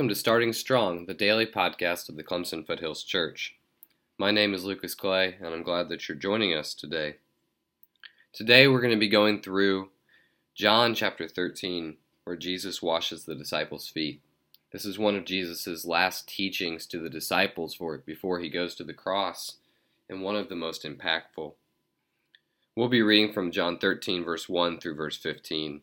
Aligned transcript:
Welcome 0.00 0.08
to 0.08 0.14
Starting 0.14 0.54
Strong, 0.54 1.04
the 1.04 1.12
daily 1.12 1.44
podcast 1.44 2.08
of 2.08 2.16
the 2.16 2.24
Clemson 2.24 2.66
Foothills 2.66 3.02
Church. 3.02 3.56
My 4.16 4.30
name 4.30 4.54
is 4.54 4.64
Lucas 4.64 4.94
Clay, 4.94 5.36
and 5.38 5.48
I'm 5.48 5.62
glad 5.62 5.90
that 5.90 6.08
you're 6.08 6.16
joining 6.16 6.54
us 6.54 6.72
today. 6.72 7.16
Today 8.32 8.66
we're 8.66 8.80
going 8.80 8.94
to 8.94 8.98
be 8.98 9.10
going 9.10 9.42
through 9.42 9.90
John 10.54 10.94
chapter 10.94 11.28
13, 11.28 11.98
where 12.24 12.34
Jesus 12.34 12.80
washes 12.80 13.26
the 13.26 13.34
disciples' 13.34 13.88
feet. 13.88 14.22
This 14.72 14.86
is 14.86 14.98
one 14.98 15.16
of 15.16 15.26
Jesus' 15.26 15.84
last 15.84 16.26
teachings 16.26 16.86
to 16.86 16.98
the 16.98 17.10
disciples 17.10 17.74
for 17.74 17.98
before 17.98 18.40
he 18.40 18.48
goes 18.48 18.74
to 18.76 18.84
the 18.84 18.94
cross, 18.94 19.58
and 20.08 20.22
one 20.22 20.34
of 20.34 20.48
the 20.48 20.56
most 20.56 20.82
impactful. 20.82 21.52
We'll 22.74 22.88
be 22.88 23.02
reading 23.02 23.34
from 23.34 23.52
John 23.52 23.76
13, 23.76 24.24
verse 24.24 24.48
1 24.48 24.80
through 24.80 24.94
verse 24.94 25.18
15. 25.18 25.82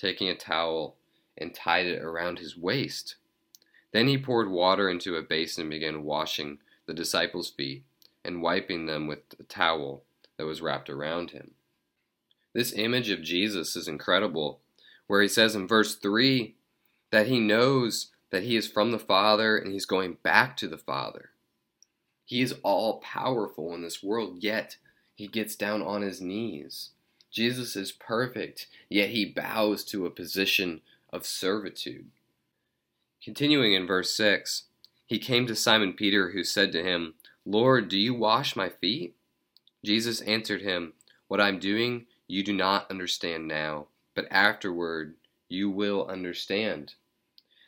taking 0.00 0.28
a 0.28 0.34
towel 0.34 0.96
and 1.36 1.54
tied 1.54 1.86
it 1.86 2.02
around 2.02 2.38
his 2.38 2.56
waist. 2.56 3.16
Then 3.92 4.08
he 4.08 4.18
poured 4.18 4.50
water 4.50 4.88
into 4.88 5.16
a 5.16 5.22
basin 5.22 5.62
and 5.62 5.70
began 5.70 6.04
washing 6.04 6.58
the 6.86 6.94
disciples' 6.94 7.50
feet 7.50 7.84
and 8.24 8.42
wiping 8.42 8.86
them 8.86 9.06
with 9.06 9.28
the 9.30 9.44
towel 9.44 10.04
that 10.36 10.46
was 10.46 10.62
wrapped 10.62 10.88
around 10.88 11.30
him. 11.30 11.52
This 12.52 12.72
image 12.72 13.10
of 13.10 13.22
Jesus 13.22 13.76
is 13.76 13.88
incredible, 13.88 14.60
where 15.06 15.22
he 15.22 15.28
says 15.28 15.54
in 15.54 15.68
verse 15.68 15.94
3 15.96 16.54
that 17.10 17.26
he 17.26 17.40
knows 17.40 18.10
that 18.30 18.42
he 18.42 18.56
is 18.56 18.68
from 18.68 18.90
the 18.90 18.98
Father 18.98 19.56
and 19.56 19.72
he's 19.72 19.86
going 19.86 20.16
back 20.22 20.56
to 20.56 20.68
the 20.68 20.78
Father. 20.78 21.30
He 22.24 22.42
is 22.42 22.54
all 22.62 23.00
powerful 23.00 23.74
in 23.74 23.82
this 23.82 24.02
world, 24.02 24.42
yet 24.42 24.76
he 25.14 25.26
gets 25.26 25.56
down 25.56 25.82
on 25.82 26.02
his 26.02 26.20
knees 26.20 26.90
Jesus 27.30 27.76
is 27.76 27.92
perfect, 27.92 28.66
yet 28.88 29.10
he 29.10 29.24
bows 29.24 29.84
to 29.84 30.06
a 30.06 30.10
position 30.10 30.80
of 31.12 31.26
servitude. 31.26 32.06
Continuing 33.22 33.74
in 33.74 33.86
verse 33.86 34.14
6, 34.14 34.64
he 35.06 35.18
came 35.18 35.46
to 35.46 35.54
Simon 35.54 35.92
Peter, 35.92 36.30
who 36.30 36.44
said 36.44 36.72
to 36.72 36.82
him, 36.82 37.14
Lord, 37.44 37.88
do 37.88 37.98
you 37.98 38.14
wash 38.14 38.56
my 38.56 38.68
feet? 38.68 39.14
Jesus 39.84 40.20
answered 40.22 40.62
him, 40.62 40.92
What 41.28 41.40
I'm 41.40 41.58
doing 41.58 42.06
you 42.26 42.44
do 42.44 42.52
not 42.52 42.90
understand 42.90 43.48
now, 43.48 43.86
but 44.14 44.26
afterward 44.30 45.14
you 45.48 45.68
will 45.70 46.06
understand. 46.06 46.94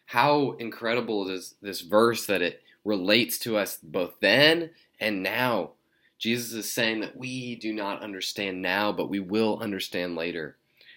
How 0.06 0.52
incredible 0.52 1.28
is 1.28 1.54
this 1.60 1.80
verse 1.80 2.26
that 2.26 2.42
it 2.42 2.62
relates 2.84 3.38
to 3.38 3.56
us 3.56 3.78
both 3.82 4.14
then 4.20 4.70
and 5.00 5.22
now. 5.22 5.72
Jesus 6.22 6.52
is 6.52 6.72
saying 6.72 7.00
that 7.00 7.16
we 7.16 7.56
do 7.56 7.72
not 7.72 8.00
understand 8.00 8.62
now, 8.62 8.92
but 8.92 9.08
we 9.08 9.18
will 9.18 9.58
understand 9.58 10.14
later. 10.14 10.54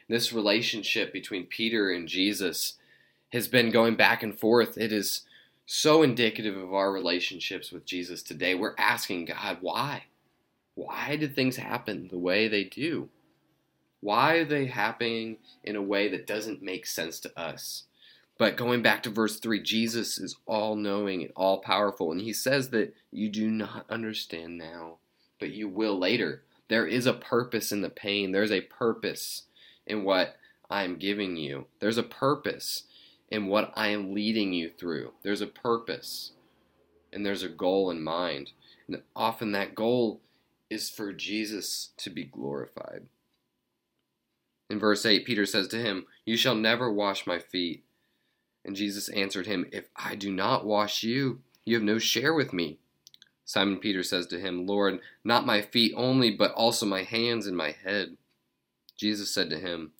This 0.08 0.32
relationship 0.32 1.12
between 1.12 1.48
Peter 1.48 1.92
and 1.92 2.08
Jesus 2.08 2.76
has 3.30 3.48
been 3.48 3.72
going 3.72 3.96
back 3.96 4.22
and 4.22 4.38
forth. 4.38 4.78
It 4.78 4.92
is 4.92 5.22
so 5.66 6.04
indicative 6.04 6.56
of 6.56 6.76
our 6.76 6.92
relationships 6.92 7.72
with 7.72 7.88
Jesus 7.88 8.22
today. 8.22 8.54
We're 8.54 8.76
asking 8.78 9.26
God, 9.26 9.58
why? 9.62 10.04
Why 10.76 11.16
did 11.16 11.34
things 11.34 11.56
happen 11.56 12.08
the 12.10 12.20
way 12.20 12.48
they 12.48 12.64
do? 12.64 13.10
Why 14.02 14.36
are 14.36 14.46
they 14.46 14.68
happening 14.68 15.38
in 15.64 15.76
a 15.76 15.82
way 15.82 16.08
that 16.08 16.28
doesn't 16.28 16.62
make 16.62 16.86
sense 16.86 17.20
to 17.22 17.40
us? 17.40 17.86
But 18.38 18.58
going 18.58 18.84
back 18.84 19.02
to 19.02 19.10
verse 19.10 19.40
3, 19.40 19.60
Jesus 19.64 20.20
is 20.20 20.36
all 20.46 20.76
knowing 20.76 21.24
and 21.24 21.32
all 21.36 21.62
powerful, 21.62 22.12
and 22.12 22.22
he 22.22 22.32
says 22.32 22.70
that 22.70 22.94
you 23.12 23.28
do 23.28 23.50
not 23.50 23.88
understand 23.90 24.60
now 24.60 25.00
but 25.40 25.52
you 25.52 25.68
will 25.68 25.98
later. 25.98 26.44
There 26.70 26.88
is 26.88 27.06
a 27.06 27.14
purpose 27.14 27.72
in 27.72 27.82
the 27.82 27.90
pain. 27.90 28.32
There's 28.32 28.52
a 28.52 28.62
purpose 28.62 29.44
in 29.86 30.04
what 30.04 30.38
I 30.70 30.84
am 30.84 30.98
giving 30.98 31.38
you. 31.38 31.68
There's 31.80 31.98
a 31.98 32.04
purpose 32.04 32.84
in 33.30 33.48
what 33.48 33.72
I 33.76 33.90
am 33.90 34.14
leading 34.14 34.54
you 34.54 34.70
through. 34.70 35.14
There's 35.24 35.42
a 35.42 35.48
purpose 35.48 36.32
and 37.14 37.26
there's 37.26 37.44
a 37.44 37.50
goal 37.50 37.90
in 37.90 38.04
mind. 38.04 38.52
And 38.88 39.02
often 39.16 39.52
that 39.52 39.76
goal 39.76 40.22
is 40.70 40.90
for 40.90 41.14
Jesus 41.14 41.92
to 41.98 42.10
be 42.10 42.24
glorified. 42.24 43.04
In 44.70 44.80
verse 44.80 45.06
8, 45.06 45.26
Peter 45.26 45.46
says 45.46 45.68
to 45.70 45.78
him, 45.78 46.06
You 46.26 46.38
shall 46.38 46.56
never 46.56 46.92
wash 46.92 47.28
my 47.28 47.40
feet. 47.40 47.84
And 48.64 48.76
Jesus 48.76 49.10
answered 49.10 49.46
him, 49.46 49.68
If 49.72 49.86
I 49.96 50.16
do 50.16 50.32
not 50.32 50.66
wash 50.66 51.04
you, 51.04 51.42
you 51.66 51.76
have 51.76 51.84
no 51.84 52.00
share 52.00 52.34
with 52.34 52.52
me. 52.52 52.80
Simon 53.46 53.78
Peter 53.78 54.02
says 54.02 54.26
to 54.28 54.40
him, 54.40 54.66
Lord, 54.66 55.00
not 55.24 55.46
my 55.46 55.62
feet 55.62 55.94
only, 55.96 56.32
but 56.32 56.52
also 56.54 56.86
my 56.86 57.04
hands 57.04 57.46
and 57.46 57.56
my 57.56 57.72
head. 57.72 58.18
Jesus 58.98 59.32
said 59.32 59.52
to 59.52 59.60
him, 59.60 59.92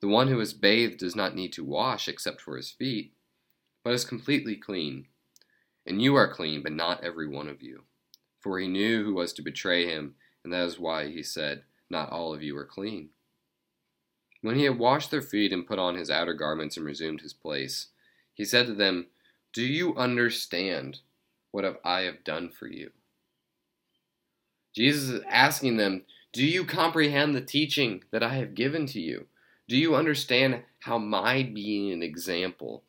The 0.00 0.08
one 0.08 0.28
who 0.28 0.38
is 0.38 0.52
bathed 0.52 0.98
does 0.98 1.16
not 1.16 1.34
need 1.34 1.52
to 1.54 1.64
wash 1.64 2.08
except 2.08 2.42
for 2.42 2.56
his 2.56 2.70
feet, 2.70 3.14
but 3.82 3.94
is 3.94 4.04
completely 4.04 4.54
clean. 4.54 5.06
And 5.86 6.02
you 6.02 6.14
are 6.14 6.32
clean, 6.32 6.62
but 6.62 6.72
not 6.72 7.02
every 7.02 7.26
one 7.26 7.48
of 7.48 7.62
you. 7.62 7.84
For 8.38 8.58
he 8.58 8.68
knew 8.68 9.02
who 9.02 9.14
was 9.14 9.32
to 9.34 9.42
betray 9.42 9.86
him, 9.86 10.14
and 10.44 10.52
that 10.52 10.66
is 10.66 10.78
why 10.78 11.08
he 11.08 11.22
said, 11.22 11.62
Not 11.88 12.10
all 12.10 12.34
of 12.34 12.42
you 12.42 12.56
are 12.58 12.66
clean. 12.66 13.08
When 14.42 14.56
he 14.56 14.64
had 14.64 14.78
washed 14.78 15.10
their 15.10 15.22
feet 15.22 15.52
and 15.52 15.66
put 15.66 15.78
on 15.78 15.96
his 15.96 16.10
outer 16.10 16.34
garments 16.34 16.76
and 16.76 16.84
resumed 16.84 17.22
his 17.22 17.32
place, 17.32 17.88
he 18.34 18.44
said 18.44 18.66
to 18.66 18.74
them, 18.74 19.06
Do 19.54 19.62
you 19.62 19.96
understand? 19.96 21.00
What 21.50 21.64
have 21.64 21.76
I 21.84 22.02
have 22.02 22.24
done 22.24 22.50
for 22.50 22.66
you? 22.66 22.90
Jesus 24.74 25.10
is 25.10 25.22
asking 25.28 25.76
them, 25.76 26.04
Do 26.32 26.44
you 26.44 26.64
comprehend 26.64 27.34
the 27.34 27.40
teaching 27.40 28.04
that 28.12 28.22
I 28.22 28.34
have 28.34 28.54
given 28.54 28.86
to 28.86 29.00
you? 29.00 29.26
Do 29.68 29.76
you 29.76 29.94
understand 29.94 30.62
how 30.80 30.98
my 30.98 31.42
being 31.42 31.92
an 31.92 32.02
example 32.02 32.82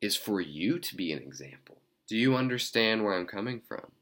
is 0.00 0.16
for 0.16 0.40
you 0.40 0.78
to 0.78 0.96
be 0.96 1.12
an 1.12 1.18
example? 1.18 1.78
Do 2.08 2.16
you 2.16 2.36
understand 2.36 3.04
where 3.04 3.14
I'm 3.14 3.26
coming 3.26 3.60
from? 3.66 3.92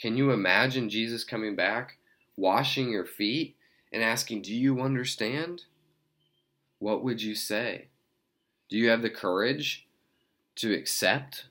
Can 0.00 0.16
you 0.16 0.30
imagine 0.30 0.90
Jesus 0.90 1.24
coming 1.24 1.56
back, 1.56 1.98
washing 2.36 2.90
your 2.90 3.06
feet, 3.06 3.56
and 3.92 4.02
asking, 4.02 4.42
Do 4.42 4.54
you 4.54 4.80
understand? 4.80 5.64
What 6.78 7.02
would 7.02 7.20
you 7.20 7.34
say? 7.34 7.88
Do 8.68 8.76
you 8.76 8.90
have 8.90 9.02
the 9.02 9.10
courage 9.10 9.87
to 10.58 10.72
accept 10.72 11.46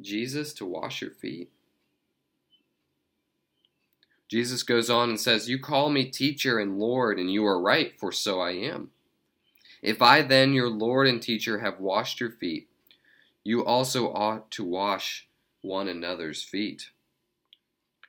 Jesus 0.00 0.52
to 0.54 0.66
wash 0.66 1.00
your 1.00 1.10
feet? 1.10 1.50
Jesus 4.28 4.62
goes 4.62 4.90
on 4.90 5.08
and 5.08 5.20
says, 5.20 5.48
You 5.48 5.58
call 5.58 5.88
me 5.90 6.04
teacher 6.04 6.58
and 6.58 6.78
Lord, 6.78 7.18
and 7.18 7.32
you 7.32 7.46
are 7.46 7.60
right, 7.60 7.92
for 7.98 8.10
so 8.10 8.40
I 8.40 8.52
am. 8.52 8.90
If 9.82 10.02
I 10.02 10.22
then, 10.22 10.52
your 10.52 10.68
Lord 10.68 11.06
and 11.06 11.22
teacher, 11.22 11.60
have 11.60 11.78
washed 11.78 12.20
your 12.20 12.30
feet, 12.30 12.68
you 13.44 13.64
also 13.64 14.12
ought 14.12 14.50
to 14.52 14.64
wash 14.64 15.28
one 15.62 15.86
another's 15.86 16.42
feet. 16.42 16.90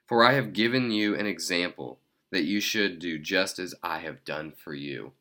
For 0.08 0.24
I 0.24 0.34
have 0.34 0.54
given 0.54 0.90
you 0.90 1.16
an 1.16 1.28
example 1.28 2.00
that 2.31 2.46
you 2.46 2.60
should 2.60 3.00
do 3.00 3.20
just 3.20 3.60
as 3.60 3.75
I 3.84 4.00
have 4.00 4.25
done 4.25 4.54
for 4.58 4.74
you. 4.74 5.12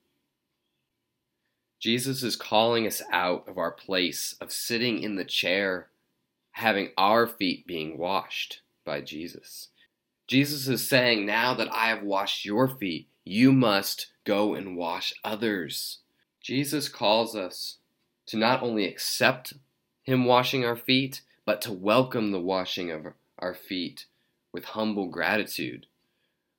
Jesus 1.79 2.23
is 2.23 2.37
calling 2.37 2.87
us 2.87 3.03
out 3.13 3.47
of 3.49 3.59
our 3.59 3.71
place 3.71 4.35
of 4.41 4.51
sitting 4.51 5.03
in 5.03 5.17
the 5.17 5.25
chair, 5.25 5.89
having 6.53 6.91
our 6.97 7.27
feet 7.27 7.67
being 7.67 7.99
washed 7.99 8.63
by 8.85 9.03
Jesus. 9.03 9.69
Jesus 10.27 10.69
is 10.69 10.89
saying, 10.89 11.27
Now 11.27 11.55
that 11.55 11.73
I 11.73 11.89
have 11.89 12.03
washed 12.03 12.45
your 12.45 12.67
feet, 12.67 13.09
you 13.25 13.53
must 13.53 14.09
go 14.25 14.55
and 14.55 14.77
wash 14.77 15.13
others. 15.23 15.99
Jesus 16.41 16.89
calls 16.89 17.37
us 17.37 17.79
to 18.27 18.37
not 18.37 18.63
only 18.63 18.87
accept 18.87 19.55
Him 20.03 20.25
washing 20.25 20.65
our 20.65 20.77
feet, 20.77 21.21
but 21.45 21.61
to 21.63 21.73
welcome 21.73 22.33
the 22.33 22.41
washing 22.41 22.91
of 22.91 23.07
our 23.39 23.55
feet 23.55 24.07
with 24.53 24.65
humble 24.65 25.09
gratitude. 25.09 25.87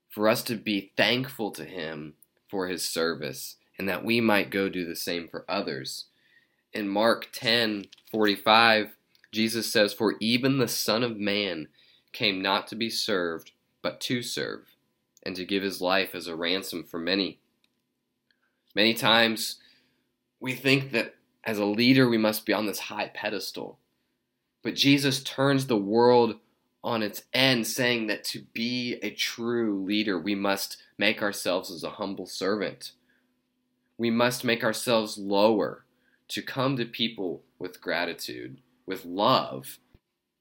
For 0.10 0.30
us 0.30 0.44
to 0.44 0.56
be 0.56 0.92
thankful 0.96 1.52
to 1.52 1.66
Him 1.66 2.14
for 2.48 2.68
His 2.68 2.88
service 2.88 3.56
and 3.78 3.88
that 3.88 4.04
we 4.04 4.22
might 4.22 4.50
go 4.50 4.70
do 4.70 4.86
the 4.86 4.96
same 4.96 5.28
for 5.28 5.46
others. 5.48 6.06
In 6.74 6.88
Mark 6.88 7.30
10 7.32 7.86
45, 8.12 8.96
Jesus 9.32 9.72
says, 9.72 9.94
For 9.94 10.16
even 10.20 10.58
the 10.58 10.68
Son 10.68 11.04
of 11.04 11.18
Man 11.18 11.68
came 12.14 12.42
not 12.42 12.68
to 12.68 12.76
be 12.76 12.90
served, 12.90 13.52
but 13.82 14.00
to 14.02 14.22
serve, 14.22 14.66
and 15.24 15.36
to 15.36 15.46
give 15.46 15.64
his 15.64 15.82
life 15.82 16.16
as 16.16 16.28
a 16.28 16.36
ransom 16.36 16.84
for 16.84 16.98
many. 16.98 17.40
Many 18.74 18.94
times 18.94 19.58
we 20.40 20.54
think 20.54 20.92
that 20.92 21.16
as 21.44 21.58
a 21.58 21.66
leader, 21.66 22.10
we 22.10 22.18
must 22.18 22.46
be 22.46 22.54
on 22.54 22.66
this 22.66 22.80
high 22.80 23.10
pedestal. 23.14 23.80
But 24.64 24.76
Jesus 24.76 25.24
turns 25.24 25.68
the 25.68 25.78
world 25.78 26.40
on 26.84 27.02
its 27.02 27.24
end, 27.34 27.68
saying 27.68 28.08
that 28.08 28.24
to 28.26 28.44
be 28.54 28.96
a 29.02 29.12
true 29.12 29.84
leader, 29.84 30.20
we 30.20 30.36
must 30.36 30.78
make 30.98 31.22
ourselves 31.22 31.72
as 31.72 31.84
a 31.84 31.92
humble 31.92 32.26
servant. 32.26 32.92
We 33.98 34.12
must 34.12 34.44
make 34.44 34.64
ourselves 34.64 35.18
lower 35.18 35.84
to 36.30 36.42
come 36.42 36.78
to 36.78 36.86
people 36.86 37.44
with 37.58 37.82
gratitude, 37.82 38.60
with 38.86 39.06
love. 39.06 39.80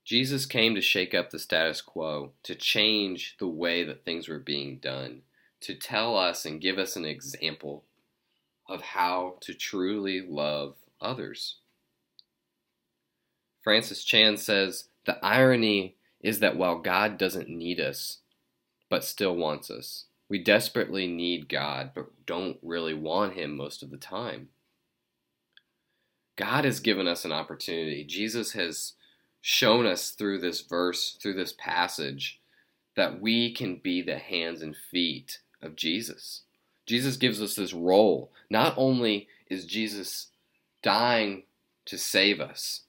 Jesus 0.05 0.47
came 0.47 0.75
to 0.75 0.81
shake 0.81 1.15
up 1.15 1.31
the 1.31 1.39
status 1.39 1.81
quo, 1.81 2.33
to 2.43 2.55
change 2.55 3.37
the 3.39 3.49
way 3.49 3.83
that 3.85 4.05
things 4.05 4.29
were 4.29 4.39
being 4.39 4.77
done, 4.77 5.23
to 5.61 5.75
tell 5.75 6.17
us 6.17 6.45
and 6.45 6.61
give 6.61 6.79
us 6.79 6.97
an 6.97 7.05
example 7.05 7.85
of 8.69 8.83
how 8.83 9.37
to 9.41 9.55
truly 9.55 10.21
love 10.21 10.75
others. 11.01 11.57
Francis 13.63 14.05
Chan 14.05 14.37
says 14.37 14.85
the 15.07 15.25
irony 15.25 15.97
is 16.21 16.41
that 16.41 16.57
while 16.57 16.79
God 16.79 17.19
doesn't 17.19 17.49
need 17.49 17.81
us, 17.81 18.19
but 18.89 19.05
still 19.05 19.35
wants 19.35 19.71
us, 19.71 20.05
we 20.29 20.43
desperately 20.43 21.07
need 21.07 21.49
God, 21.49 21.93
but 21.95 22.07
don't 22.27 22.59
really 22.63 22.95
want 22.95 23.35
Him 23.35 23.57
most 23.57 23.83
of 23.83 23.91
the 23.91 23.97
time. 23.97 24.49
God 26.37 26.65
has 26.65 26.81
given 26.81 27.07
us 27.09 27.25
an 27.25 27.33
opportunity. 27.33 28.05
Jesus 28.05 28.53
has 28.53 28.95
shown 29.41 29.87
us 29.87 30.11
through 30.11 30.41
this 30.41 30.61
verse, 30.61 31.17
through 31.23 31.35
this 31.35 31.55
passage, 31.57 32.41
that 32.97 33.21
we 33.21 33.55
can 33.55 33.77
be 33.77 34.03
the 34.03 34.19
hands 34.19 34.63
and 34.63 34.77
feet 34.77 35.39
of 35.63 35.77
Jesus. 35.77 36.43
Jesus 36.85 37.17
gives 37.17 37.41
us 37.41 37.55
this 37.55 37.73
role. 37.73 38.33
Not 38.51 38.75
only 38.77 39.29
is 39.49 39.67
Jesus 39.67 40.29
dying 40.83 41.45
to 41.87 41.97
save 41.97 42.41
us, 42.41 42.83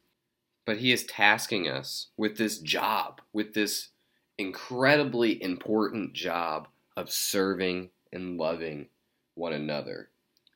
but 0.65 0.77
he 0.77 0.91
is 0.91 1.05
tasking 1.05 1.67
us 1.67 2.07
with 2.17 2.37
this 2.37 2.59
job, 2.59 3.21
with 3.31 3.53
this 3.53 3.89
incredibly 4.37 5.41
important 5.41 6.13
job 6.13 6.67
of 6.97 7.11
serving 7.11 7.91
and 8.11 8.37
loving 8.37 8.87
one 9.35 9.53
another. 9.53 10.09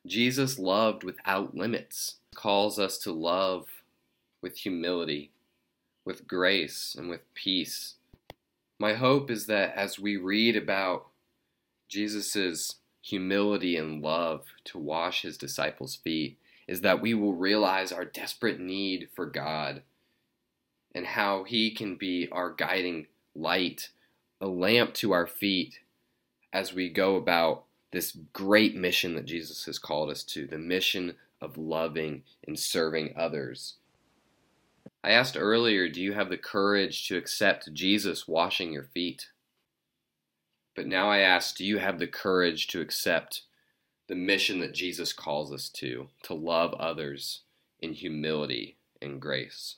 Jesus 0.04 0.58
loved 0.58 1.04
without 1.04 1.54
limits, 1.54 2.16
calls 2.34 2.80
us 2.80 2.98
to 2.98 3.12
love 3.12 3.68
with 4.42 4.58
humility, 4.58 5.30
with 6.04 6.26
grace, 6.26 6.96
and 6.98 7.08
with 7.08 7.20
peace. 7.34 7.94
My 8.80 8.94
hope 8.94 9.30
is 9.30 9.46
that 9.46 9.76
as 9.76 10.00
we 10.00 10.16
read 10.16 10.56
about 10.56 11.06
Jesus' 11.88 12.74
humility 13.00 13.76
and 13.76 14.02
love 14.02 14.46
to 14.64 14.78
wash 14.78 15.22
his 15.22 15.38
disciples' 15.38 15.94
feet, 15.94 16.38
is 16.66 16.80
that 16.80 17.00
we 17.00 17.14
will 17.14 17.34
realize 17.34 17.92
our 17.92 18.04
desperate 18.04 18.58
need 18.58 19.08
for 19.14 19.26
God 19.26 19.82
and 20.92 21.06
how 21.06 21.44
he 21.44 21.70
can 21.70 21.94
be 21.94 22.28
our 22.32 22.52
guiding 22.52 23.06
light, 23.36 23.90
a 24.40 24.48
lamp 24.48 24.94
to 24.94 25.12
our 25.12 25.26
feet 25.26 25.78
as 26.52 26.72
we 26.72 26.88
go 26.88 27.16
about 27.16 27.64
this 27.92 28.16
great 28.32 28.74
mission 28.74 29.14
that 29.14 29.26
Jesus 29.26 29.64
has 29.66 29.78
called 29.78 30.10
us 30.10 30.22
to 30.24 30.46
the 30.46 30.58
mission 30.58 31.14
of 31.40 31.58
loving 31.58 32.22
and 32.46 32.58
serving 32.58 33.14
others. 33.16 33.76
I 35.04 35.10
asked 35.10 35.36
earlier, 35.36 35.88
do 35.88 36.00
you 36.00 36.12
have 36.12 36.28
the 36.28 36.38
courage 36.38 37.08
to 37.08 37.16
accept 37.16 37.72
Jesus 37.72 38.28
washing 38.28 38.72
your 38.72 38.84
feet? 38.84 39.28
But 40.74 40.86
now 40.86 41.10
I 41.10 41.18
ask, 41.18 41.56
do 41.56 41.64
you 41.64 41.78
have 41.78 41.98
the 41.98 42.06
courage 42.06 42.68
to 42.68 42.80
accept 42.80 43.42
the 44.08 44.14
mission 44.14 44.60
that 44.60 44.74
Jesus 44.74 45.12
calls 45.12 45.52
us 45.52 45.68
to, 45.70 46.08
to 46.24 46.34
love 46.34 46.72
others 46.74 47.42
in 47.80 47.92
humility 47.92 48.76
and 49.00 49.20
grace? 49.20 49.76